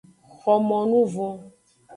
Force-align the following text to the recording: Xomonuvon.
Xomonuvon. 0.39 1.37